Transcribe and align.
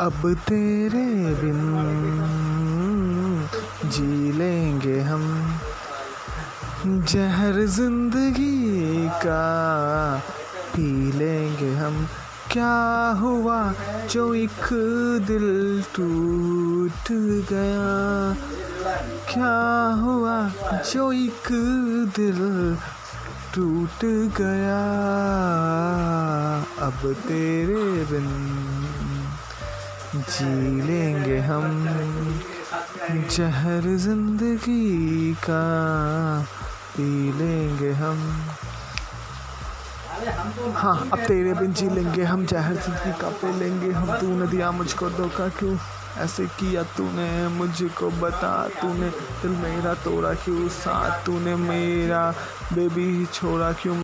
अब 0.00 0.34
तेरे 0.48 1.06
बिन 1.34 1.60
जी 3.84 4.32
लेंगे 4.32 5.00
हम 5.00 5.24
जहर 6.86 7.66
ज़िंदगी 7.66 9.08
का, 9.08 9.42
पी 10.74 11.12
लेंगे 11.12 11.74
हम। 11.74 12.06
क्या 12.50 13.18
हुआ 13.20 13.74
जो 14.10 14.34
एक 14.34 14.68
दिल 15.26 15.82
टूट 15.82 17.12
गया? 17.52 18.34
क्या 19.34 20.00
हुआ 20.02 20.50
जो 20.92 21.12
एक 21.12 21.48
दिल 22.16 22.76
टूट 23.54 24.04
गया? 24.40 24.82
अब 26.86 27.12
तेरे 27.12 28.04
बिन 28.04 28.28
जी 30.14 30.82
लेंगे 30.82 31.38
हम 31.38 32.42
जहर 33.30 33.86
ज़िंदगी 33.96 35.32
का, 35.44 35.62
पी 36.96 37.32
लेंगे 37.38 37.92
हम। 37.92 38.18
हाँ 40.74 41.08
अब 41.12 41.18
तेरे 41.18 41.54
बिन 41.54 41.72
जी 41.72 41.88
लेंगे 41.88 42.22
हम 42.22 42.44
जहर 42.46 42.74
ज़िंदगी 42.74 43.12
का, 43.20 43.28
पी 43.40 43.52
लेंगे 43.58 43.92
हम। 43.92 44.14
तूने 44.20 44.46
दिया 44.46 44.70
मुझको 44.70 45.10
धोखा 45.10 45.48
क्यों? 45.48 45.76
ऐसे 46.18 46.46
किया 46.60 46.82
तूने, 46.96 47.48
मुझको 47.48 48.10
बता 48.20 48.68
तूने। 48.80 49.08
दिल 49.42 49.50
मेरा 49.64 49.94
तोड़ा 50.04 50.34
क्यों? 50.34 50.68
साथ 50.68 51.26
तूने 51.26 51.56
मेरा, 51.56 52.30
बेबी 52.72 53.26
छोड़ा 53.26 53.72
क्यों? 53.72 54.01